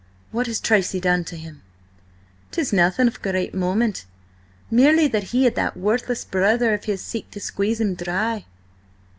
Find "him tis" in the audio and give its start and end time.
1.37-2.73